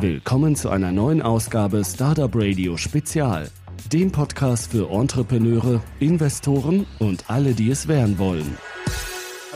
[0.00, 3.48] Willkommen zu einer neuen Ausgabe Startup Radio Spezial,
[3.90, 8.58] dem Podcast für Entrepreneure, Investoren und alle, die es werden wollen.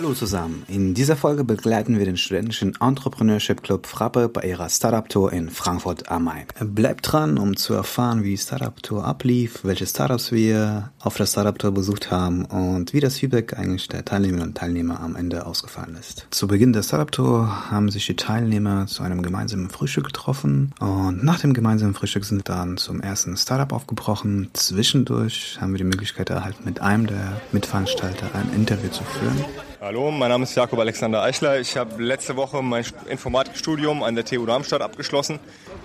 [0.03, 0.63] Hallo zusammen.
[0.67, 5.51] In dieser Folge begleiten wir den studentischen Entrepreneurship Club Frappe bei ihrer Startup Tour in
[5.51, 6.46] Frankfurt am Main.
[6.59, 11.27] Bleibt dran, um zu erfahren, wie die Startup Tour ablief, welche Startups wir auf der
[11.27, 15.45] Startup Tour besucht haben und wie das Feedback eigentlich der Teilnehmerinnen und Teilnehmer am Ende
[15.45, 16.27] ausgefallen ist.
[16.30, 21.23] Zu Beginn der Startup Tour haben sich die Teilnehmer zu einem gemeinsamen Frühstück getroffen und
[21.23, 24.48] nach dem gemeinsamen Frühstück sind dann zum ersten Startup aufgebrochen.
[24.55, 29.45] Zwischendurch haben wir die Möglichkeit erhalten, mit einem der Mitveranstalter ein Interview zu führen.
[29.83, 31.59] Hallo, mein Name ist Jakob Alexander Eichler.
[31.59, 35.38] Ich habe letzte Woche mein Informatikstudium an der TU Darmstadt abgeschlossen.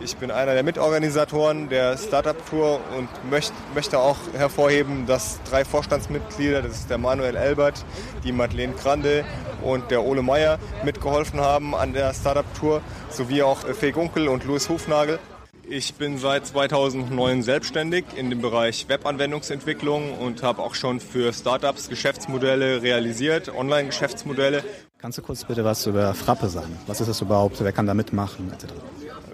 [0.03, 5.63] Ich bin einer der Mitorganisatoren der Startup Tour und möcht, möchte auch hervorheben, dass drei
[5.63, 7.85] Vorstandsmitglieder, das ist der Manuel Elbert,
[8.25, 9.23] die Madeleine Grande
[9.63, 14.43] und der Ole Meyer, mitgeholfen haben an der Startup Tour, sowie auch Fee Gunkel und
[14.43, 15.19] Louis Hufnagel.
[15.67, 21.89] Ich bin seit 2009 selbstständig in dem Bereich Webanwendungsentwicklung und habe auch schon für Startups
[21.89, 24.63] Geschäftsmodelle realisiert, Online-Geschäftsmodelle.
[24.99, 26.77] Kannst du kurz bitte was über Frappe sagen?
[26.85, 27.63] Was ist das überhaupt?
[27.63, 28.51] Wer kann da mitmachen?
[28.53, 28.67] Etc.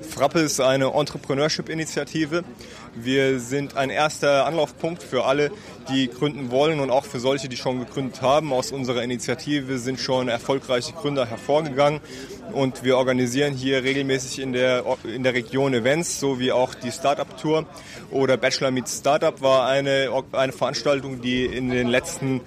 [0.02, 2.44] Frappe ist eine Entrepreneurship-Initiative.
[2.96, 5.52] Wir sind ein erster Anlaufpunkt für alle,
[5.90, 8.52] die gründen wollen und auch für solche, die schon gegründet haben.
[8.52, 12.02] Aus unserer Initiative sind schon erfolgreiche Gründer hervorgegangen
[12.54, 16.92] und wir organisieren hier regelmäßig in der, in der Region Events, so wie auch die
[16.92, 17.66] Startup Tour
[18.12, 22.42] oder Bachelor Meets Startup war eine, eine Veranstaltung, die in den letzten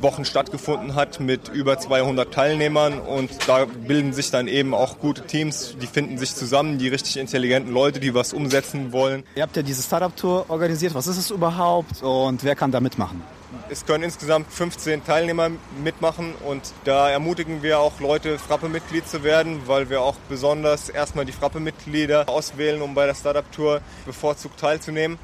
[0.00, 5.26] Wochen stattgefunden hat mit über 200 Teilnehmern und da bilden sich dann eben auch gute
[5.26, 9.24] Teams, die finden sich zusammen, die richtig intelligenten Leute, die was umsetzen wollen.
[9.34, 10.94] Ihr habt ja diese Startup Tour organisiert.
[10.94, 13.24] Was ist es überhaupt und wer kann da mitmachen?
[13.68, 15.50] Es können insgesamt 15 Teilnehmer
[15.82, 21.24] mitmachen und da ermutigen wir auch Leute, Frappe-Mitglied zu werden, weil wir auch besonders erstmal
[21.24, 25.18] die Frappe-Mitglieder auswählen, um bei der Startup-Tour bevorzugt teilzunehmen.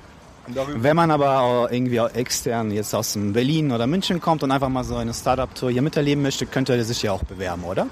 [0.48, 4.82] Wenn man aber irgendwie auch extern jetzt aus Berlin oder München kommt und einfach mal
[4.82, 7.86] so eine Startup-Tour hier miterleben möchte, könnte er sich ja auch bewerben, oder?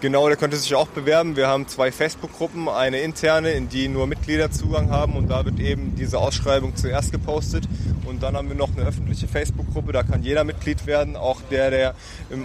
[0.00, 1.36] Genau, der könnte sich auch bewerben.
[1.36, 5.60] Wir haben zwei Facebook-Gruppen, eine interne, in die nur Mitglieder Zugang haben und da wird
[5.60, 7.68] eben diese Ausschreibung zuerst gepostet.
[8.06, 11.70] Und dann haben wir noch eine öffentliche Facebook-Gruppe, da kann jeder Mitglied werden, auch der,
[11.70, 11.94] der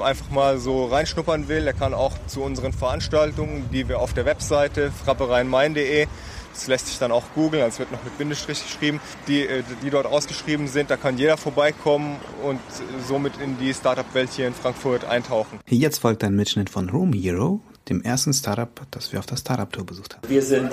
[0.02, 4.26] einfach mal so reinschnuppern will, der kann auch zu unseren Veranstaltungen, die wir auf der
[4.26, 6.08] Webseite frappereinmain.de
[6.56, 9.64] das lässt sich dann auch googeln, also es wird noch mit Bindestrich geschrieben, die, äh,
[9.84, 10.90] die dort ausgeschrieben sind.
[10.90, 12.60] Da kann jeder vorbeikommen und
[13.08, 15.60] somit in die Startup-Welt hier in Frankfurt eintauchen.
[15.68, 19.72] Jetzt folgt ein Mitschnitt von Room Hero, dem ersten Startup, das wir auf der Startup
[19.72, 20.28] Tour besucht haben.
[20.28, 20.72] Wir sind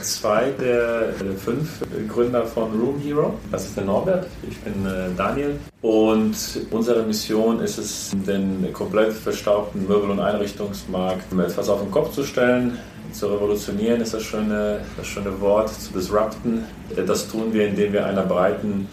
[0.00, 3.34] zwei der fünf Gründer von Room Hero.
[3.50, 5.58] Das ist der Norbert, ich bin äh, Daniel.
[5.82, 6.36] Und
[6.70, 12.24] unsere Mission ist es, den komplett verstaubten Möbel- und Einrichtungsmarkt etwas auf den Kopf zu
[12.24, 12.78] stellen,
[13.14, 16.64] zu revolutionieren ist das schöne, das schöne Wort, zu disrupten.
[17.06, 18.88] Das tun wir, indem wir einer breiten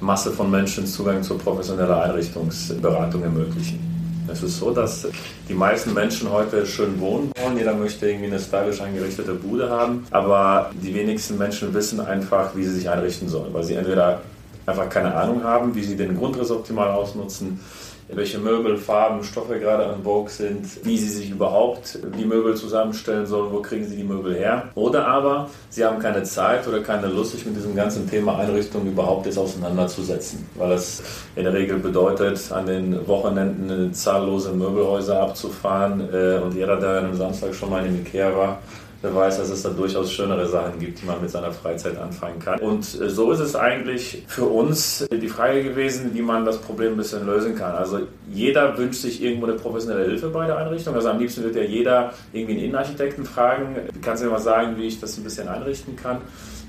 [0.00, 3.80] Masse von Menschen Zugang zur professionellen Einrichtungsberatung ermöglichen.
[4.28, 5.06] Es ist so, dass
[5.48, 7.56] die meisten Menschen heute schön wohnen wollen.
[7.56, 10.04] Jeder möchte irgendwie eine stylisch eingerichtete Bude haben.
[10.10, 14.22] Aber die wenigsten Menschen wissen einfach, wie sie sich einrichten sollen, weil sie entweder
[14.66, 17.60] einfach keine Ahnung haben, wie sie den Grundriss optimal ausnutzen,
[18.08, 23.26] welche Möbel, Farben, Stoffe gerade an Vogue sind, wie sie sich überhaupt die Möbel zusammenstellen
[23.26, 24.68] sollen, wo kriegen sie die Möbel her.
[24.74, 28.86] Oder aber sie haben keine Zeit oder keine Lust, sich mit diesem ganzen Thema Einrichtung
[28.86, 31.02] überhaupt jetzt auseinanderzusetzen, weil es
[31.34, 37.16] in der Regel bedeutet, an den Wochenenden zahllose Möbelhäuser abzufahren äh, und jeder, der am
[37.16, 38.58] Samstag schon mal in Ikea war,
[39.02, 42.38] wer weiß, dass es da durchaus schönere Sachen gibt, die man mit seiner Freizeit anfangen
[42.38, 42.58] kann.
[42.60, 46.92] Und äh, so ist es eigentlich für uns die Frage gewesen, wie man das Problem
[46.92, 47.74] ein bisschen lösen kann.
[47.74, 50.94] Also jeder wünscht sich irgendwo eine professionelle Hilfe bei der Einrichtung.
[50.94, 54.76] Also am liebsten wird ja jeder irgendwie einen Innenarchitekten fragen, kannst du mir mal sagen,
[54.76, 56.18] wie ich das ein bisschen einrichten kann?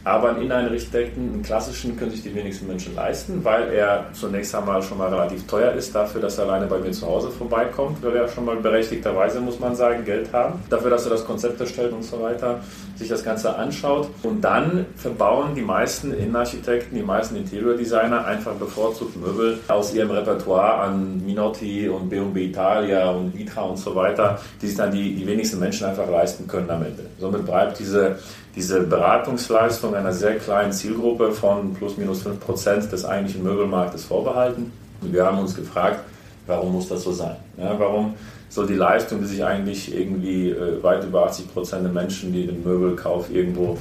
[0.08, 4.82] Aber einen Innenarchitekten, einen klassischen, können sich die wenigsten Menschen leisten, weil er zunächst einmal
[4.82, 8.16] schon mal relativ teuer ist dafür, dass er alleine bei mir zu Hause vorbeikommt, weil
[8.16, 10.64] er schon mal berechtigterweise, muss man sagen, Geld haben.
[10.70, 12.62] Dafür, dass er das Konzept erstellt und so weiter,
[12.96, 14.08] sich das Ganze anschaut.
[14.24, 20.76] Und dann verbauen die meisten Innenarchitekten, die meisten Interior-Designer einfach bevorzugt Möbel aus ihrem Repertoire
[20.84, 25.28] an Minotti und B&B Italia und Vitra und so weiter, die sich dann die, die
[25.28, 27.08] wenigsten Menschen einfach leisten können am Ende.
[27.20, 28.16] Somit bleibt diese
[28.58, 34.72] diese Beratungsleistung einer sehr kleinen Zielgruppe von plus minus 5 Prozent des eigentlichen Möbelmarktes vorbehalten.
[35.02, 36.02] Wir haben uns gefragt,
[36.46, 37.36] warum muss das so sein?
[37.58, 38.14] Ja, warum
[38.50, 42.48] soll die Leistung, die sich eigentlich irgendwie äh, weit über 80 Prozent der Menschen, die
[42.48, 43.78] den Möbelkauf irgendwo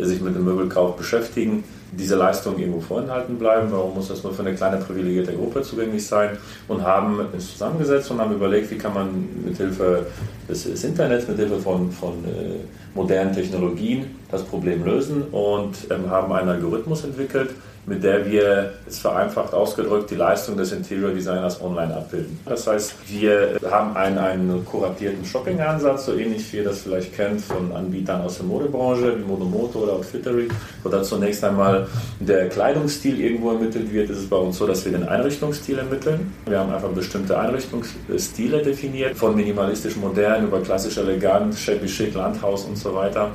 [0.00, 3.68] sich mit dem Möbelkauf beschäftigen, diese Leistungen irgendwo vorenthalten bleiben.
[3.70, 6.36] Warum muss das nur für eine kleine privilegierte Gruppe zugänglich sein?
[6.68, 10.06] Und haben uns zusammengesetzt und haben überlegt, wie kann man mithilfe
[10.48, 12.58] des, des Internets, mithilfe von, von äh,
[12.94, 17.50] modernen Technologien das Problem lösen und ähm, haben einen Algorithmus entwickelt,
[17.88, 22.38] mit der wir, jetzt vereinfacht ausgedrückt, die Leistung des Interior Designers online abbilden.
[22.44, 27.40] Das heißt, wir haben einen, einen kuratierten Shopping-Ansatz, so ähnlich wie ihr das vielleicht kennt
[27.40, 30.48] von Anbietern aus der Modebranche, wie Modomoto oder Outfittery,
[30.82, 31.86] wo dann zunächst einmal
[32.20, 36.32] der Kleidungsstil irgendwo ermittelt wird, ist es bei uns so, dass wir den Einrichtungsstil ermitteln.
[36.46, 42.64] Wir haben einfach bestimmte Einrichtungsstile definiert, von minimalistisch modern über klassisch elegant, shabby chic, Landhaus
[42.64, 43.30] und so weiter,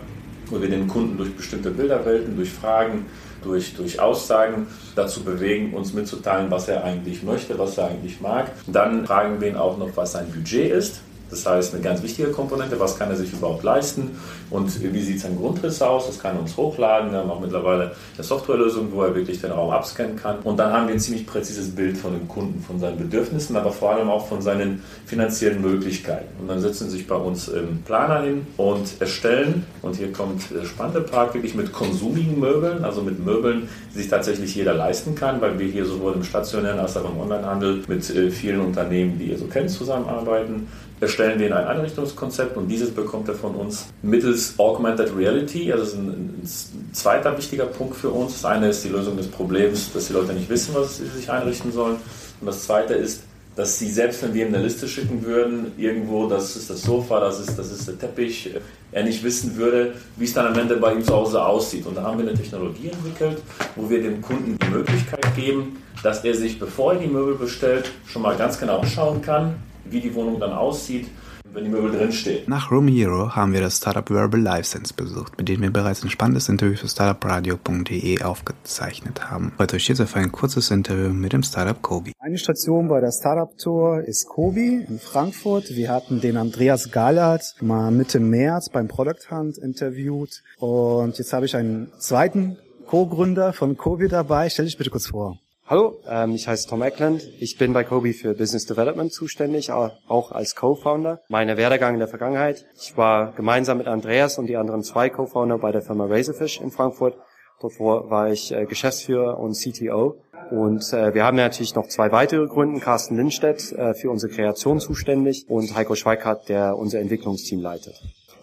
[0.47, 3.05] wo wir den Kunden durch bestimmte Bilderwelten, durch Fragen,
[3.43, 8.51] durch, durch Aussagen dazu bewegen, uns mitzuteilen, was er eigentlich möchte, was er eigentlich mag.
[8.67, 11.01] Dann fragen wir ihn auch noch, was sein Budget ist.
[11.33, 14.11] Das heißt, eine ganz wichtige Komponente, was kann er sich überhaupt leisten
[14.51, 17.11] und wie sieht sein Grundriss aus, das kann er uns hochladen.
[17.11, 20.37] Wir haben auch mittlerweile eine Softwarelösung, wo er wirklich den Raum abscannen kann.
[20.43, 23.71] Und dann haben wir ein ziemlich präzises Bild von dem Kunden, von seinen Bedürfnissen, aber
[23.71, 26.27] vor allem auch von seinen finanziellen Möglichkeiten.
[26.39, 27.51] Und dann setzen sich bei uns
[27.85, 33.01] Planer hin und erstellen, und hier kommt der spannende Part, wirklich mit konsumigen Möbeln, also
[33.01, 36.95] mit Möbeln, die sich tatsächlich jeder leisten kann, weil wir hier sowohl im stationären als
[36.95, 40.67] auch im Onlinehandel mit äh, vielen Unternehmen, die ihr so kennt, zusammenarbeiten
[41.03, 45.71] erstellen wir ein Einrichtungskonzept und dieses bekommt er von uns mittels Augmented Reality.
[45.71, 48.33] Also das ist ein, ein, zweiter wichtiger Punkt für uns.
[48.33, 51.29] Das eine ist die Lösung des Problems, dass die Leute nicht wissen, was sie sich
[51.29, 51.97] einrichten sollen.
[52.41, 53.23] Und das zweite ist,
[53.55, 57.19] dass sie selbst wenn wir ihm eine Liste schicken würden, irgendwo, das ist das Sofa,
[57.19, 58.49] das ist, das ist der Teppich,
[58.91, 61.85] er nicht wissen würde, wie es dann am Ende bei ihm zu Hause aussieht.
[61.85, 63.41] Und da haben wir eine Technologie entwickelt,
[63.75, 67.91] wo wir dem Kunden die Möglichkeit geben, dass er sich, bevor er die Möbel bestellt,
[68.07, 69.55] schon mal ganz genau anschauen kann,
[69.85, 71.07] wie die Wohnung dann aussieht,
[71.53, 72.43] wenn die Möbel drinstehen.
[72.47, 76.09] Nach Room Hero haben wir das Startup Verbal License besucht, mit dem wir bereits ein
[76.09, 79.53] spannendes Interview für startupradio.de aufgezeichnet haben.
[79.59, 82.13] Heute euch jetzt auf ein kurzes Interview mit dem Startup Kobi.
[82.19, 85.69] Eine Station bei der Startup Tour ist Kobi in Frankfurt.
[85.69, 91.45] Wir hatten den Andreas Gallert mal Mitte März beim Product Hunt interviewt und jetzt habe
[91.45, 92.57] ich einen zweiten
[92.87, 94.49] Co-Gründer von Kobi dabei.
[94.49, 95.42] Stell dich bitte kurz vor.
[95.65, 97.23] Hallo, ähm, ich heiße Tom Eckland.
[97.39, 101.21] Ich bin bei Kobe für Business Development zuständig, auch als Co-Founder.
[101.29, 102.65] Meine Werdegang in der Vergangenheit.
[102.75, 106.69] Ich war gemeinsam mit Andreas und die anderen zwei Co-Founder bei der Firma Razorfish in
[106.69, 107.15] Frankfurt.
[107.61, 110.17] Dort war ich äh, Geschäftsführer und CTO.
[110.51, 112.81] Und äh, wir haben ja natürlich noch zwei weitere Gründen.
[112.81, 117.95] Carsten Lindstedt äh, für unsere Kreation zuständig und Heiko Schweikart, der unser Entwicklungsteam leitet.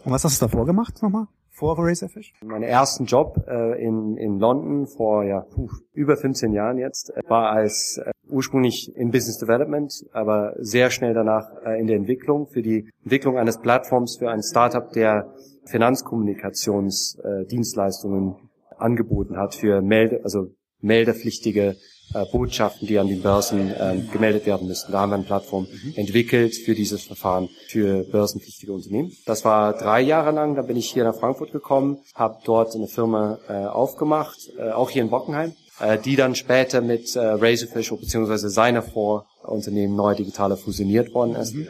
[0.07, 1.27] Und was hast du davor gemacht nochmal?
[1.61, 2.33] Vor Razorfish?
[2.43, 7.21] Mein ersten Job äh, in, in London vor ja, puh, über 15 Jahren jetzt äh,
[7.29, 12.47] war als äh, ursprünglich in Business Development, aber sehr schnell danach äh, in der Entwicklung
[12.47, 15.35] für die Entwicklung eines Plattforms für ein Startup, der
[15.67, 18.37] Finanzkommunikationsdienstleistungen
[18.79, 20.47] angeboten hat für Melde, also
[20.81, 21.77] meldepflichtige
[22.15, 24.93] äh, Botschaften, die an den Börsen äh, gemeldet werden müssten.
[24.93, 25.95] Da haben wir eine Plattform mhm.
[25.97, 29.13] entwickelt für dieses Verfahren für börsenpflichtige Unternehmen.
[29.27, 30.55] Das war drei Jahre lang.
[30.55, 34.91] Dann bin ich hier nach Frankfurt gekommen, habe dort eine Firma äh, aufgemacht, äh, auch
[34.91, 38.49] hier in Bockenheim, äh, die dann später mit äh, Razorfish bzw.
[38.49, 41.55] seiner Vorunternehmen Neue Digitale fusioniert worden ist.
[41.55, 41.69] Mhm.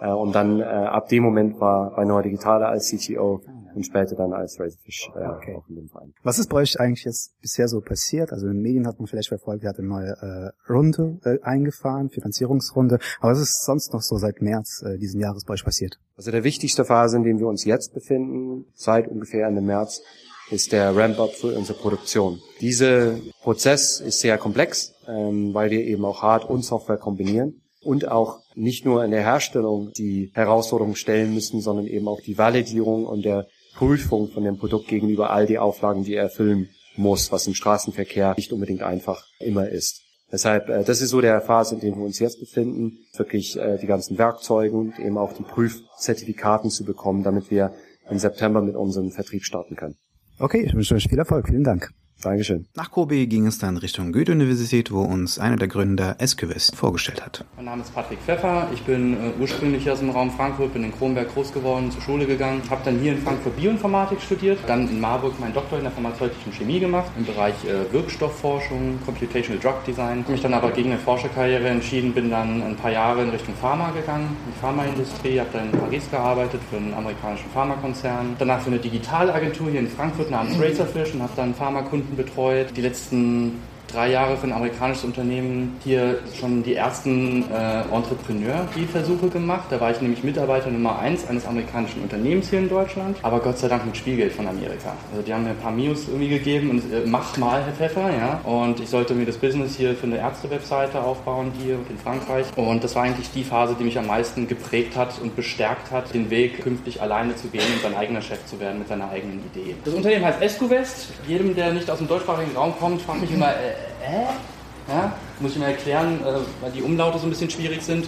[0.00, 3.42] Äh, und dann äh, ab dem Moment war bei Neue Digitale als CTO
[3.74, 5.54] und später dann als Razorfish äh, okay.
[5.56, 6.14] auch in dem Verein.
[6.22, 8.32] Was ist bei euch eigentlich jetzt bisher so passiert?
[8.32, 11.38] Also in den Medien hat man vielleicht verfolgt, ihr habt eine neue äh, Runde äh,
[11.42, 12.98] eingefahren, Finanzierungsrunde.
[13.20, 15.98] Aber was ist sonst noch so seit März äh, diesen Jahres bei euch passiert?
[16.16, 20.02] Also der wichtigste Phase, in dem wir uns jetzt befinden, seit ungefähr Ende März,
[20.50, 22.40] ist der Ramp-up für unsere Produktion.
[22.60, 28.08] Dieser Prozess ist sehr komplex, ähm, weil wir eben auch Hard- und Software kombinieren und
[28.08, 33.06] auch nicht nur in der Herstellung die Herausforderungen stellen müssen, sondern eben auch die Validierung
[33.06, 37.46] und der Prüfung von dem Produkt gegenüber all die Auflagen, die er erfüllen muss, was
[37.46, 40.02] im Straßenverkehr nicht unbedingt einfach immer ist.
[40.30, 43.78] Deshalb, äh, das ist so der Phase, in der wir uns jetzt befinden, wirklich äh,
[43.78, 47.74] die ganzen Werkzeuge und eben auch die Prüfzertifikaten zu bekommen, damit wir
[48.08, 49.96] im September mit unserem Vertrieb starten können.
[50.38, 51.48] Okay, ich wünsche euch viel Erfolg.
[51.48, 51.90] Vielen Dank.
[52.22, 52.66] Dankeschön.
[52.74, 57.44] Nach Kobe ging es dann Richtung Goethe-Universität, wo uns einer der Gründer SQS vorgestellt hat.
[57.56, 58.68] Mein Name ist Patrick Pfeffer.
[58.72, 62.26] Ich bin äh, ursprünglich aus dem Raum Frankfurt, bin in Kronberg groß geworden, zur Schule
[62.26, 65.92] gegangen, habe dann hier in Frankfurt Bioinformatik studiert, dann in Marburg meinen Doktor in der
[65.92, 70.22] pharmazeutischen Chemie gemacht, im Bereich äh, Wirkstoffforschung, Computational Drug Design.
[70.22, 73.54] Habe mich dann aber gegen eine Forscherkarriere entschieden, bin dann ein paar Jahre in Richtung
[73.60, 78.60] Pharma gegangen, in die Pharmaindustrie, habe dann in Paris gearbeitet für einen amerikanischen Pharmakonzern, danach
[78.60, 82.76] für eine Digitalagentur hier in Frankfurt namens Razorfish und habe dann Pharmakunden betreut.
[82.76, 83.60] Die letzten
[83.92, 89.64] drei Jahre für ein amerikanisches Unternehmen hier schon die ersten äh, Entrepreneur-Versuche gemacht.
[89.70, 93.58] Da war ich nämlich Mitarbeiter Nummer eins eines amerikanischen Unternehmens hier in Deutschland, aber Gott
[93.58, 94.94] sei Dank mit Spielgeld von Amerika.
[95.10, 98.10] Also die haben mir ein paar Mios irgendwie gegeben und äh, macht mal, Herr Pfeffer,
[98.10, 98.40] ja.
[98.44, 102.46] Und ich sollte mir das Business hier für eine Ärzte-Webseite aufbauen hier in Frankreich.
[102.56, 106.14] Und das war eigentlich die Phase, die mich am meisten geprägt hat und bestärkt hat,
[106.14, 109.40] den Weg künftig alleine zu gehen und sein eigener Chef zu werden mit seiner eigenen
[109.54, 109.74] Idee.
[109.84, 111.12] Das Unternehmen heißt EscoVest.
[111.26, 114.92] Jedem, der nicht aus dem deutschsprachigen Raum kommt, fragt mich immer, äh, äh?
[114.92, 118.06] Ja, muss ich mir erklären, äh, weil die Umlaute so ein bisschen schwierig sind.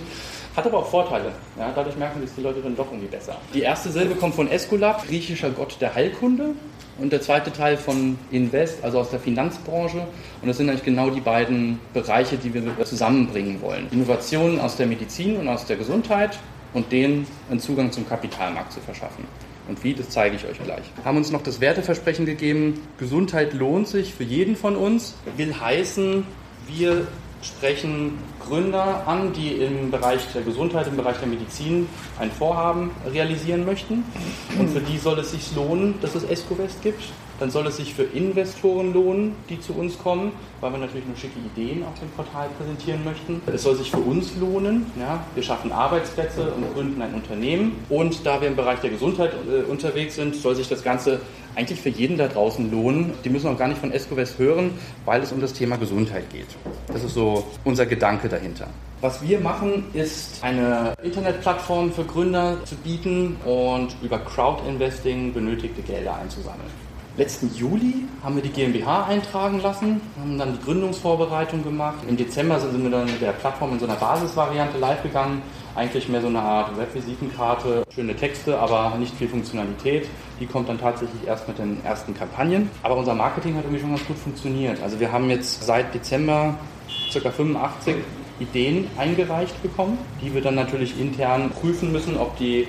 [0.57, 1.33] Hat aber auch Vorteile.
[1.59, 3.37] Ja, dadurch merken sich die Leute dann doch irgendwie besser.
[3.53, 6.51] Die erste Silbe kommt von Esculap, griechischer Gott der Heilkunde.
[6.97, 10.07] Und der zweite Teil von Invest, also aus der Finanzbranche.
[10.41, 13.89] Und das sind eigentlich genau die beiden Bereiche, die wir zusammenbringen wollen.
[13.91, 16.39] Innovationen aus der Medizin und aus der Gesundheit
[16.73, 19.25] und denen einen Zugang zum Kapitalmarkt zu verschaffen.
[19.69, 20.85] Und wie, das zeige ich euch gleich.
[21.05, 25.15] Haben uns noch das Werteversprechen gegeben, Gesundheit lohnt sich für jeden von uns.
[25.37, 26.27] Will heißen,
[26.67, 27.07] wir
[27.43, 33.65] sprechen Gründer an, die im Bereich der Gesundheit, im Bereich der Medizin ein Vorhaben realisieren
[33.65, 34.05] möchten.
[34.59, 37.03] Und für die soll es sich lohnen, dass es Escovest gibt
[37.41, 41.17] dann soll es sich für Investoren lohnen, die zu uns kommen, weil wir natürlich nur
[41.17, 43.41] schicke Ideen auf dem Portal präsentieren möchten.
[43.47, 44.87] Es soll sich für uns lohnen.
[44.99, 45.25] Ja?
[45.35, 47.73] Wir schaffen Arbeitsplätze und gründen ein Unternehmen.
[47.89, 51.21] Und da wir im Bereich der Gesundheit äh, unterwegs sind, soll sich das Ganze
[51.57, 53.13] eigentlich für jeden da draußen lohnen.
[53.25, 54.71] Die müssen auch gar nicht von Escovest hören,
[55.05, 56.49] weil es um das Thema Gesundheit geht.
[56.89, 58.69] Das ist so unser Gedanke dahinter.
[59.01, 66.17] Was wir machen, ist eine Internetplattform für Gründer zu bieten und über Crowdinvesting benötigte Gelder
[66.17, 66.71] einzusammeln
[67.17, 71.99] letzten Juli haben wir die GmbH eintragen lassen, haben dann die Gründungsvorbereitung gemacht.
[72.09, 75.43] Im Dezember sind wir dann mit der Plattform in so einer Basisvariante live gegangen.
[75.77, 80.09] Eigentlich mehr so eine Art Webvisitenkarte, schöne Texte, aber nicht viel Funktionalität.
[80.41, 82.71] Die kommt dann tatsächlich erst mit den ersten Kampagnen.
[82.83, 84.83] Aber unser Marketing hat irgendwie schon ganz gut funktioniert.
[84.83, 86.57] Also wir haben jetzt seit Dezember
[87.13, 87.31] ca.
[87.31, 87.97] 85
[88.41, 92.67] Ideen eingereicht bekommen, die wir dann natürlich intern prüfen müssen, ob die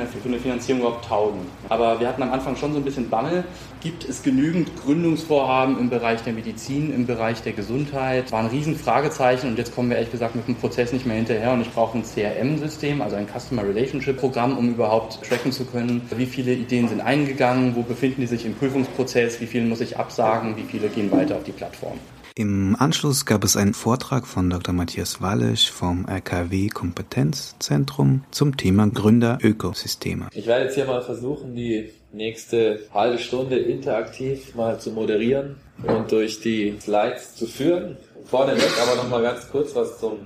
[0.00, 1.40] für eine Finanzierung überhaupt taugen.
[1.68, 3.44] Aber wir hatten am Anfang schon so ein bisschen Bammel.
[3.80, 8.30] Gibt es genügend Gründungsvorhaben im Bereich der Medizin, im Bereich der Gesundheit?
[8.32, 11.16] War ein riesen Fragezeichen und jetzt kommen wir ehrlich gesagt mit dem Prozess nicht mehr
[11.16, 15.64] hinterher und ich brauche ein CRM-System, also ein Customer Relationship Programm, um überhaupt tracken zu
[15.64, 19.80] können, wie viele Ideen sind eingegangen, wo befinden die sich im Prüfungsprozess, wie viele muss
[19.80, 21.98] ich absagen, wie viele gehen weiter auf die Plattform.
[22.34, 24.72] Im Anschluss gab es einen Vortrag von Dr.
[24.72, 30.28] Matthias Wallisch vom RKW Kompetenzzentrum zum Thema Gründerökosysteme.
[30.32, 36.10] Ich werde jetzt hier mal versuchen, die nächste halbe Stunde interaktiv mal zu moderieren und
[36.10, 37.98] durch die Slides zu führen.
[38.24, 40.20] Vorneweg aber noch mal ganz kurz was zum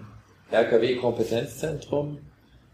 [0.52, 2.18] RKW Kompetenzzentrum,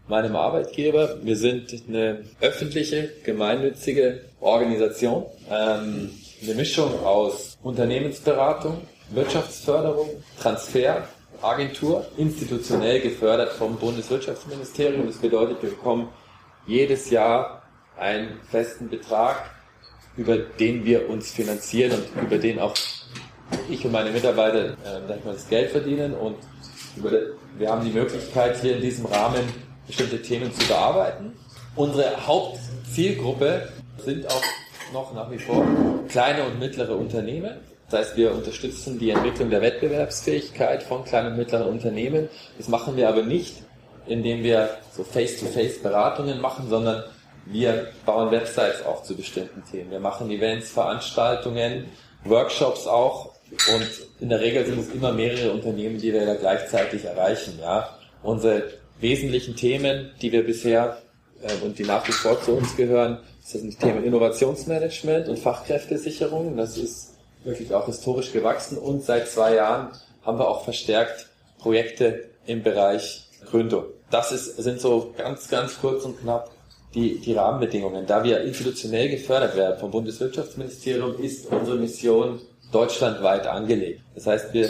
[0.07, 1.17] meinem Arbeitgeber.
[1.23, 5.25] Wir sind eine öffentliche, gemeinnützige Organisation.
[5.49, 6.11] Ähm,
[6.43, 8.81] eine Mischung aus Unternehmensberatung,
[9.15, 15.07] Wirtschaftsförderung, Transferagentur, institutionell gefördert vom Bundeswirtschaftsministerium.
[15.07, 16.09] Das bedeutet, wir bekommen
[16.65, 17.63] jedes Jahr
[17.97, 19.49] einen festen Betrag,
[20.17, 22.73] über den wir uns finanzieren und über den auch
[23.69, 26.13] ich und meine Mitarbeiter äh, das Geld verdienen.
[26.13, 26.37] Und
[27.57, 29.41] wir haben die Möglichkeit, hier in diesem Rahmen
[29.87, 31.33] bestimmte Themen zu bearbeiten.
[31.75, 33.67] Unsere Hauptzielgruppe
[33.97, 34.43] sind auch
[34.93, 35.65] noch nach wie vor
[36.07, 37.57] kleine und mittlere Unternehmen.
[37.89, 42.29] Das heißt, wir unterstützen die Entwicklung der Wettbewerbsfähigkeit von kleinen und mittleren Unternehmen.
[42.57, 43.63] Das machen wir aber nicht,
[44.07, 47.03] indem wir so Face-to-Face-Beratungen machen, sondern
[47.45, 49.91] wir bauen Websites auch zu bestimmten Themen.
[49.91, 51.85] Wir machen Events, Veranstaltungen,
[52.23, 53.33] Workshops auch
[53.73, 53.87] und
[54.19, 57.59] in der Regel sind es immer mehrere Unternehmen, die wir da gleichzeitig erreichen.
[57.61, 57.97] Ja.
[58.23, 58.63] Unsere
[58.99, 60.97] wesentlichen Themen, die wir bisher
[61.41, 66.55] äh, und die nach wie vor zu uns gehören, sind die Themen Innovationsmanagement und Fachkräftesicherung.
[66.57, 67.12] Das ist
[67.43, 69.89] wirklich auch historisch gewachsen und seit zwei Jahren
[70.25, 71.27] haben wir auch verstärkt
[71.59, 73.85] Projekte im Bereich Gründung.
[74.09, 76.51] Das ist, sind so ganz, ganz kurz und knapp
[76.93, 78.05] die, die Rahmenbedingungen.
[78.05, 82.39] Da wir institutionell gefördert werden vom Bundeswirtschaftsministerium, ist unsere Mission
[82.71, 84.01] deutschlandweit angelegt.
[84.15, 84.69] Das heißt, wir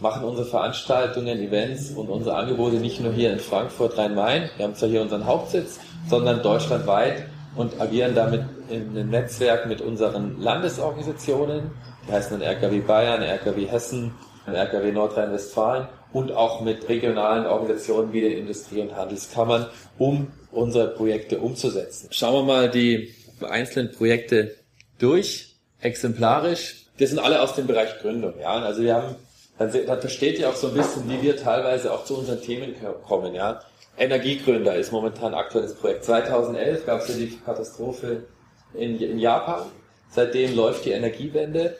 [0.00, 4.74] machen unsere Veranstaltungen, Events und unsere Angebote nicht nur hier in Frankfurt, Rhein-Main, wir haben
[4.74, 7.24] zwar hier unseren Hauptsitz, sondern deutschlandweit
[7.54, 11.70] und agieren damit in einem Netzwerk mit unseren Landesorganisationen,
[12.06, 14.14] die heißen dann RKW Bayern, RKW Hessen,
[14.46, 19.66] RKW Nordrhein-Westfalen und auch mit regionalen Organisationen wie den Industrie- und Handelskammern,
[19.98, 22.08] um unsere Projekte umzusetzen.
[22.10, 24.56] Schauen wir mal die einzelnen Projekte
[24.98, 26.86] durch, exemplarisch.
[26.98, 28.34] Die sind alle aus dem Bereich Gründung.
[28.40, 28.54] Ja?
[28.54, 29.16] Also wir haben,
[29.58, 32.74] dann, dann versteht ihr auch so ein bisschen, wie wir teilweise auch zu unseren Themen
[33.06, 33.34] kommen.
[33.34, 33.60] Ja?
[33.96, 36.04] Energiegründer ist momentan ein aktuelles Projekt.
[36.04, 38.24] 2011 gab es ja die Katastrophe
[38.74, 39.66] in, in Japan.
[40.10, 41.76] Seitdem läuft die Energiewende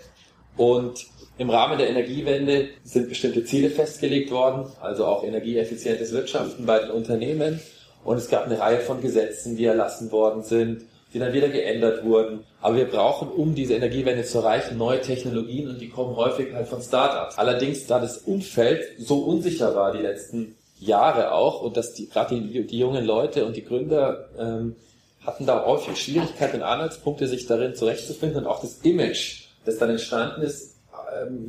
[0.57, 1.07] Und
[1.39, 6.91] im Rahmen der Energiewende sind bestimmte Ziele festgelegt worden, also auch energieeffizientes Wirtschaften bei den
[6.91, 7.61] Unternehmen.
[8.05, 12.05] Und es gab eine Reihe von Gesetzen, die erlassen worden sind, die dann wieder geändert
[12.05, 12.41] wurden.
[12.61, 16.69] Aber wir brauchen, um diese Energiewende zu erreichen, neue Technologien und die kommen häufig halt
[16.69, 17.39] von Startups.
[17.39, 22.41] Allerdings, da das Umfeld so unsicher war die letzten Jahre auch und dass die, gerade
[22.41, 24.77] die, die jungen Leute und die Gründer ähm,
[25.25, 29.91] hatten da häufig Schwierigkeiten und Anhaltspunkte, sich darin zurechtzufinden und auch das Image, das dann
[29.91, 30.77] entstanden ist,
[31.23, 31.49] ähm,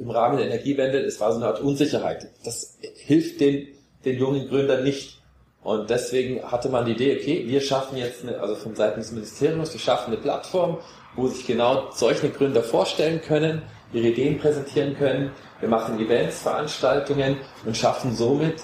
[0.00, 2.28] im Rahmen der Energiewende, es war so eine Art Unsicherheit.
[2.44, 3.68] Das hilft den,
[4.04, 5.20] den jungen Gründern nicht.
[5.62, 9.12] Und deswegen hatte man die Idee, okay, wir schaffen jetzt, eine, also von Seiten des
[9.12, 10.78] Ministeriums, wir schaffen eine Plattform,
[11.14, 15.30] wo sich genau solche Gründer vorstellen können, ihre Ideen präsentieren können.
[15.60, 18.62] Wir machen Events, Veranstaltungen und schaffen somit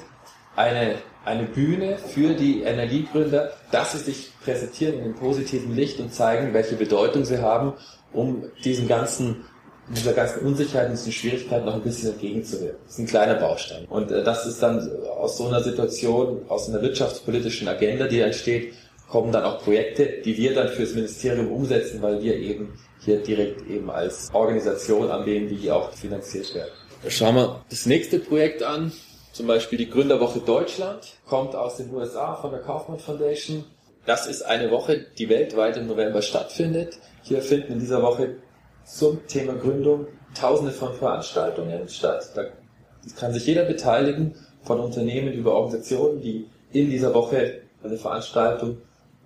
[0.57, 6.13] eine, eine Bühne für die Energiegründer, dass sie sich präsentieren in einem positiven Licht und
[6.13, 7.75] zeigen, welche Bedeutung sie haben,
[8.13, 9.45] um diesen ganzen
[9.91, 12.79] dieser ganzen Unsicherheit diesen Schwierigkeiten noch ein bisschen entgegenzuwirken.
[12.85, 13.87] Das ist ein kleiner Baustein.
[13.87, 14.87] Und äh, das ist dann
[15.19, 18.75] aus so einer Situation, aus einer wirtschaftspolitischen Agenda, die entsteht,
[19.09, 23.67] kommen dann auch Projekte, die wir dann fürs Ministerium umsetzen, weil wir eben hier direkt
[23.67, 26.71] eben als Organisation an die auch finanziert werden.
[27.09, 28.93] Schauen wir das nächste Projekt an.
[29.33, 33.65] Zum Beispiel die Gründerwoche Deutschland kommt aus den USA von der Kaufmann Foundation.
[34.09, 36.99] Das ist eine Woche, die weltweit im November stattfindet.
[37.25, 38.37] Hier finden in dieser Woche
[38.83, 42.31] zum Thema Gründung tausende von Veranstaltungen statt.
[42.35, 42.45] Da
[43.21, 48.79] kann sich jeder beteiligen, von Unternehmen über Organisationen, die in dieser Woche eine Veranstaltung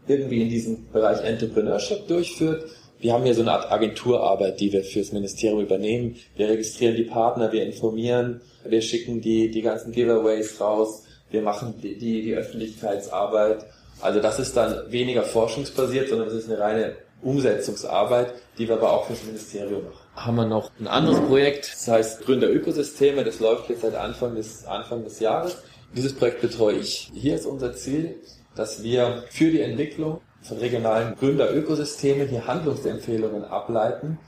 [0.08, 2.64] irgendwie in diesem Bereich Entrepreneurship durchführt.
[2.98, 6.16] Wir haben hier so eine Art Agenturarbeit, die wir fürs Ministerium übernehmen.
[6.34, 11.74] Wir registrieren die Partner, wir informieren, wir schicken die, die ganzen Giveaways raus, wir machen
[11.80, 13.64] die, die, die Öffentlichkeitsarbeit.
[14.02, 18.92] Also das ist dann weniger forschungsbasiert, sondern das ist eine reine Umsetzungsarbeit, die wir aber
[18.92, 19.98] auch fürs Ministerium machen.
[20.16, 24.66] Haben wir noch ein anderes Projekt, das heißt Gründerökosysteme, das läuft jetzt seit Anfang des,
[24.66, 25.56] Anfang des Jahres.
[25.96, 27.10] Dieses Projekt betreue ich.
[27.14, 28.16] Hier ist unser Ziel,
[28.56, 34.18] dass wir für die Entwicklung von regionalen Gründerökosystemen hier Handlungsempfehlungen ableiten,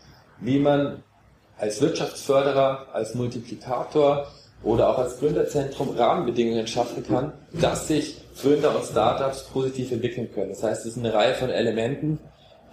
[0.40, 1.02] wie man
[1.58, 4.28] als Wirtschaftsförderer, als Multiplikator
[4.62, 10.50] oder auch als Gründerzentrum Rahmenbedingungen schaffen kann, dass sich Gründer und Startups positiv entwickeln können.
[10.50, 12.18] Das heißt, es ist eine Reihe von Elementen,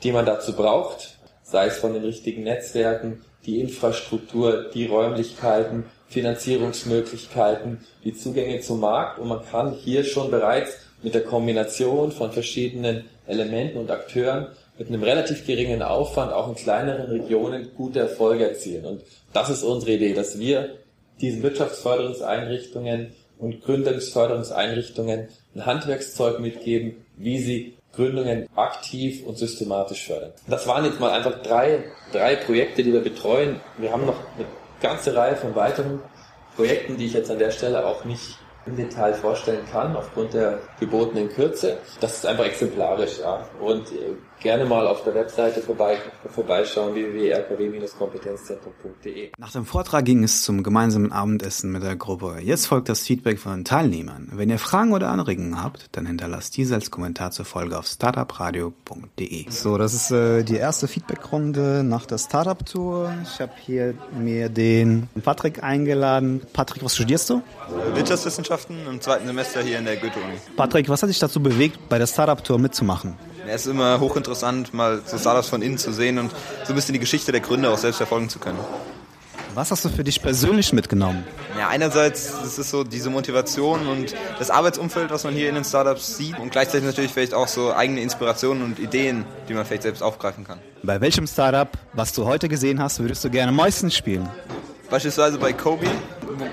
[0.04, 7.80] die man dazu braucht, sei es von den richtigen Netzwerken, die Infrastruktur, die Räumlichkeiten, Finanzierungsmöglichkeiten,
[8.04, 13.06] die Zugänge zum Markt und man kann hier schon bereits mit der Kombination von verschiedenen
[13.26, 18.86] Elementen und Akteuren mit einem relativ geringen Aufwand auch in kleineren Regionen gute Erfolge erzielen.
[18.86, 19.02] Und
[19.34, 20.78] das ist unsere Idee, dass wir
[21.22, 30.32] diesen Wirtschaftsförderungseinrichtungen und Gründungsförderungseinrichtungen ein Handwerkszeug mitgeben, wie sie Gründungen aktiv und systematisch fördern.
[30.48, 33.60] Das waren jetzt mal einfach drei, drei Projekte, die wir betreuen.
[33.78, 34.46] Wir haben noch eine
[34.82, 36.00] ganze Reihe von weiteren
[36.56, 40.60] Projekten, die ich jetzt an der Stelle auch nicht im Detail vorstellen kann, aufgrund der
[40.80, 41.78] gebotenen Kürze.
[42.00, 43.48] Das ist einfach exemplarisch, ja.
[43.60, 49.32] Und äh, gerne mal auf der Webseite vorbei, vorbeischauen, www.rkw-kompetenzzentrum.de.
[49.38, 52.38] Nach dem Vortrag ging es zum gemeinsamen Abendessen mit der Gruppe.
[52.42, 54.30] Jetzt folgt das Feedback von den Teilnehmern.
[54.34, 59.46] Wenn ihr Fragen oder Anregungen habt, dann hinterlasst diese als Kommentar zur Folge auf startupradio.de.
[59.50, 63.14] So, das ist äh, die erste Feedbackrunde nach der Startup-Tour.
[63.24, 66.42] Ich habe hier mir den Patrick eingeladen.
[66.52, 67.44] Patrick, was studierst du?
[67.94, 70.40] Wirtschaftswissenschaften im zweiten Semester hier in der Goethe-Uni.
[70.56, 73.16] Patrick, was hat dich dazu bewegt, bei der Startup-Tour mitzumachen?
[73.48, 76.32] Es ist immer hochinteressant, mal so Startups von innen zu sehen und
[76.64, 78.60] so ein bisschen die Geschichte der Gründer auch selbst verfolgen zu können.
[79.54, 81.26] Was hast du für dich persönlich mitgenommen?
[81.58, 85.66] Ja, einerseits ist es so diese Motivation und das Arbeitsumfeld, was man hier in den
[85.66, 89.84] Startups sieht und gleichzeitig natürlich vielleicht auch so eigene Inspirationen und Ideen, die man vielleicht
[89.84, 90.60] selbst aufgreifen kann.
[90.84, 94.30] Bei welchem Startup, was du heute gesehen hast, würdest du gerne meistens spielen?
[94.90, 95.88] Beispielsweise bei Kobe,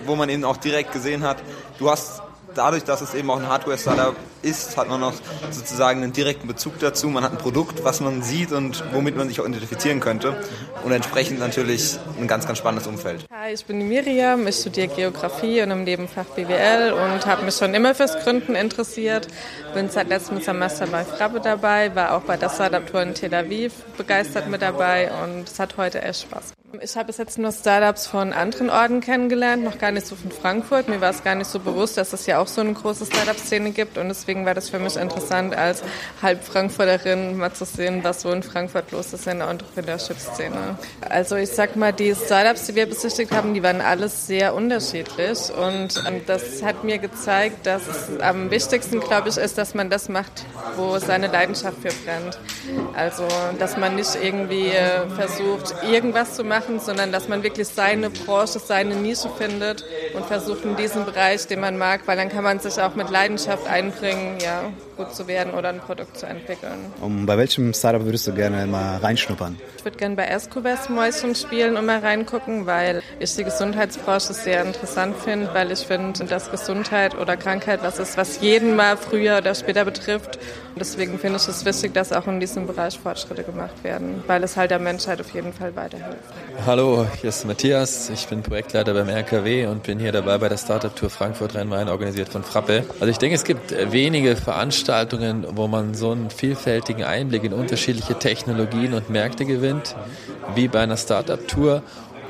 [0.05, 1.39] wo man eben auch direkt gesehen hat,
[1.79, 2.23] du hast
[2.55, 5.15] dadurch, dass es eben auch ein Hardware-Startup ist, hat man noch
[5.51, 7.09] sozusagen einen direkten Bezug dazu.
[7.09, 10.37] Man hat ein Produkt, was man sieht und womit man sich auch identifizieren könnte.
[10.85, 13.25] Und entsprechend natürlich ein ganz, ganz spannendes Umfeld.
[13.31, 17.75] Hi, ich bin Miriam, ich studiere Geografie und im Nebenfach BWL und habe mich schon
[17.75, 19.29] immer fürs Gründen interessiert.
[19.75, 23.73] Bin seit letztem Semester bei Frabbe dabei, war auch bei der Startup-Tour in Tel Aviv
[23.97, 28.07] begeistert mit dabei und es hat heute echt Spaß ich habe bis jetzt nur Startups
[28.07, 30.89] von anderen Orten kennengelernt, noch gar nicht so von Frankfurt.
[30.89, 33.71] Mir war es gar nicht so bewusst, dass es ja auch so eine große Startup-Szene
[33.71, 35.83] gibt und deswegen war das für mich interessant, als
[36.21, 40.79] halb Frankfurterin mal zu sehen, was so in Frankfurt los ist in der Entrepreneurship-Szene.
[41.09, 45.39] Also ich sag mal, die Startups, die wir besichtigt haben, die waren alles sehr unterschiedlich
[45.51, 47.83] und ähm, das hat mir gezeigt, dass
[48.21, 50.45] am wichtigsten, glaube ich, ist, dass man das macht,
[50.77, 52.39] wo seine Leidenschaft für brennt.
[52.95, 53.27] Also,
[53.59, 58.11] dass man nicht irgendwie äh, versucht, irgendwas zu machen, machen, sondern dass man wirklich seine
[58.11, 62.43] Branche, seine Nische findet und versucht in diesem Bereich, den man mag, weil dann kann
[62.43, 66.93] man sich auch mit Leidenschaft einbringen, ja, gut zu werden oder ein Produkt zu entwickeln.
[67.01, 69.57] Und bei welchem Startup würdest du gerne mal reinschnuppern?
[69.77, 74.65] Ich würde gerne bei Escovest Mäuschen spielen und mal reingucken, weil ich die Gesundheitsbranche sehr
[74.65, 79.39] interessant finde, weil ich finde, dass Gesundheit oder Krankheit was ist, was jeden mal früher
[79.39, 80.37] oder später betrifft.
[80.37, 84.43] Und deswegen finde ich es wichtig, dass auch in diesem Bereich Fortschritte gemacht werden, weil
[84.43, 86.35] es halt der Menschheit auf jeden Fall weiterhilft.
[86.67, 88.11] Hallo, hier ist Matthias.
[88.11, 91.89] Ich bin Projektleiter beim RKW und bin hier dabei bei der Startup Tour Frankfurt Rhein-Main,
[91.89, 92.85] organisiert von Frappe.
[92.99, 98.19] Also ich denke, es gibt wenige Veranstaltungen, wo man so einen vielfältigen Einblick in unterschiedliche
[98.19, 99.95] Technologien und Märkte gewinnt,
[100.57, 101.83] wie bei einer Startup Tour.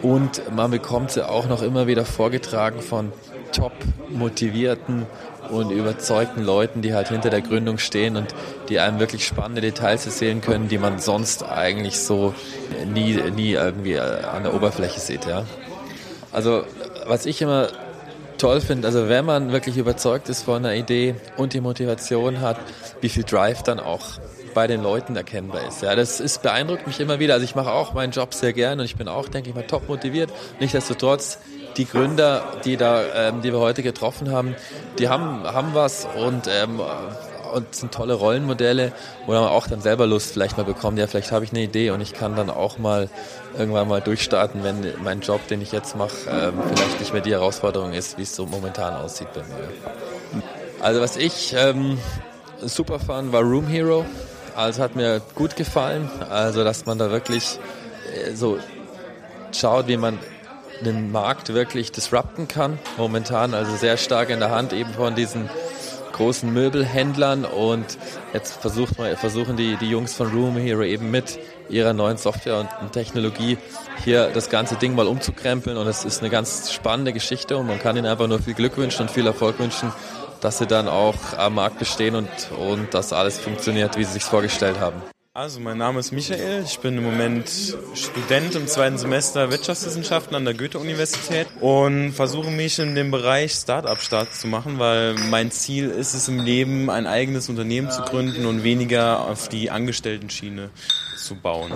[0.02, 3.12] Und man bekommt sie auch noch immer wieder vorgetragen von
[3.52, 3.72] top
[4.10, 5.06] motivierten
[5.50, 8.34] und überzeugten Leuten, die halt hinter der Gründung stehen und
[8.68, 12.34] die einem wirklich spannende Details erzählen können, die man sonst eigentlich so
[12.92, 15.26] nie, nie irgendwie an der Oberfläche sieht.
[15.26, 15.44] Ja.
[16.32, 16.64] Also
[17.06, 17.68] was ich immer
[18.38, 22.58] toll finde, also wenn man wirklich überzeugt ist von einer Idee und die Motivation hat,
[23.00, 24.18] wie viel Drive dann auch
[24.54, 25.82] bei den Leuten erkennbar ist.
[25.82, 27.34] Ja, das ist, beeindruckt mich immer wieder.
[27.34, 29.66] Also ich mache auch meinen Job sehr gern und ich bin auch, denke ich mal,
[29.66, 30.30] top motiviert.
[30.58, 31.38] Nichtsdestotrotz
[31.78, 34.54] die Gründer, die da, ähm, die wir heute getroffen haben,
[34.98, 36.80] die haben, haben was und, ähm,
[37.54, 38.92] und sind tolle Rollenmodelle,
[39.26, 41.90] wo man auch dann selber Lust vielleicht mal bekommt, ja, vielleicht habe ich eine Idee
[41.90, 43.08] und ich kann dann auch mal
[43.56, 47.32] irgendwann mal durchstarten, wenn mein Job, den ich jetzt mache, ähm, vielleicht nicht mehr die
[47.32, 50.42] Herausforderung ist, wie es so momentan aussieht bei mir.
[50.80, 51.98] Also was ich ähm,
[52.60, 54.04] super fand, war Room Hero.
[54.54, 56.10] Also hat mir gut gefallen.
[56.30, 57.58] Also dass man da wirklich
[58.14, 58.58] äh, so
[59.52, 60.18] schaut, wie man
[60.84, 62.78] den Markt wirklich disrupten kann.
[62.96, 65.48] Momentan also sehr stark in der Hand eben von diesen
[66.12, 67.96] großen Möbelhändlern und
[68.34, 71.38] jetzt versucht man, versuchen die, die Jungs von Room Hero eben mit
[71.68, 73.56] ihrer neuen Software und Technologie
[74.04, 77.78] hier das ganze Ding mal umzukrempeln und es ist eine ganz spannende Geschichte und man
[77.78, 79.92] kann ihnen einfach nur viel Glück wünschen und viel Erfolg wünschen,
[80.40, 84.24] dass sie dann auch am Markt bestehen und, und dass alles funktioniert, wie sie sich
[84.24, 85.00] vorgestellt haben.
[85.38, 86.64] Also, mein Name ist Michael.
[86.64, 87.48] Ich bin im Moment
[87.94, 94.34] Student im zweiten Semester Wirtschaftswissenschaften an der Goethe-Universität und versuche mich in dem Bereich Start-up-Start
[94.34, 98.64] zu machen, weil mein Ziel ist es im Leben, ein eigenes Unternehmen zu gründen und
[98.64, 100.70] weniger auf die Angestellten-Schiene
[101.16, 101.70] zu bauen.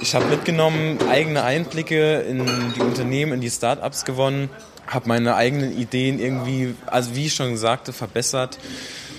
[0.00, 4.48] Ich habe mitgenommen, eigene Einblicke in die Unternehmen, in die Start-ups gewonnen,
[4.86, 8.60] habe meine eigenen Ideen irgendwie, also wie ich schon sagte, verbessert,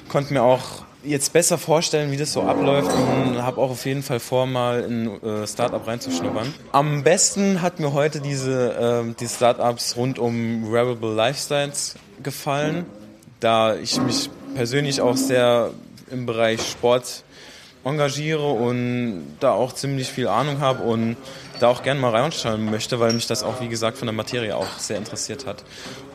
[0.07, 4.03] konnte mir auch jetzt besser vorstellen, wie das so abläuft und habe auch auf jeden
[4.03, 6.53] Fall vor, mal in äh, Startup reinzuschnuppern.
[6.71, 12.85] Am besten hat mir heute diese äh, die Startups rund um Wearable Lifestyles gefallen,
[13.39, 15.71] da ich mich persönlich auch sehr
[16.11, 17.23] im Bereich Sport
[17.83, 21.17] engagiere und da auch ziemlich viel Ahnung habe und
[21.59, 24.55] da auch gerne mal reinschauen möchte, weil mich das auch, wie gesagt, von der Materie
[24.55, 25.63] auch sehr interessiert hat.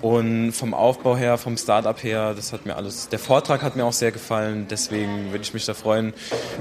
[0.01, 3.85] Und vom Aufbau her, vom Startup her, das hat mir alles, der Vortrag hat mir
[3.85, 6.15] auch sehr gefallen, deswegen würde ich mich da freuen,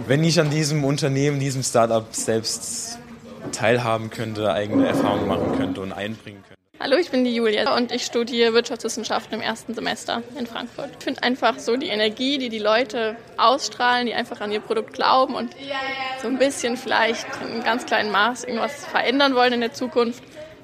[0.07, 2.97] wenn ich an diesem Unternehmen, diesem Startup selbst
[3.51, 6.56] teilhaben könnte, eigene Erfahrungen machen könnte und einbringen könnte.
[6.79, 10.91] Hallo, ich bin die Julia und ich studiere Wirtschaftswissenschaften im ersten Semester in Frankfurt.
[10.99, 14.93] Ich finde einfach so die Energie, die die Leute ausstrahlen, die einfach an ihr Produkt
[14.93, 15.55] glauben und
[16.21, 20.21] so ein bisschen vielleicht in einem ganz kleinen Maß irgendwas verändern wollen in der Zukunft.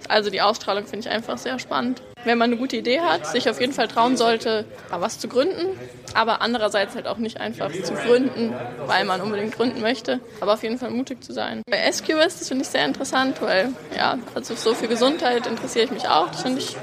[0.07, 2.03] Also die Ausstrahlung finde ich einfach sehr spannend.
[2.25, 5.77] Wenn man eine gute Idee hat, sich auf jeden Fall trauen sollte, was zu gründen,
[6.13, 8.53] aber andererseits halt auch nicht einfach zu gründen,
[8.85, 11.61] weil man unbedingt gründen möchte, aber auf jeden Fall mutig zu sein.
[11.69, 15.91] Bei SQS, das finde ich sehr interessant, weil ja, also so für Gesundheit interessiere ich
[15.91, 16.77] mich auch, das finde ich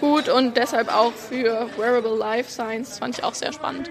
[0.00, 3.90] gut und deshalb auch für Wearable Life Science, das fand ich auch sehr spannend.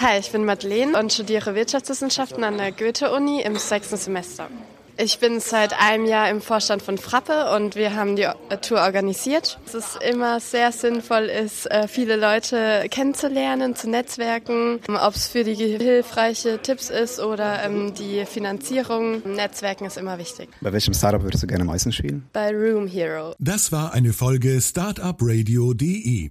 [0.00, 4.48] Hi, ich bin Madeleine und studiere Wirtschaftswissenschaften an der Goethe-Uni im sechsten Semester.
[4.96, 8.28] Ich bin seit einem Jahr im Vorstand von Frappe und wir haben die
[8.62, 9.58] Tour organisiert.
[9.66, 15.42] Es ist immer sehr sinnvoll, ist, äh, viele Leute kennenzulernen, zu netzwerken, ob es für
[15.42, 19.22] die hilfreiche Tipps ist oder ähm, die Finanzierung.
[19.34, 20.48] Netzwerken ist immer wichtig.
[20.60, 22.28] Bei welchem Startup würdest du gerne meistens spielen?
[22.32, 23.34] Bei Room Hero.
[23.40, 26.30] Das war eine Folge Startupradio.de.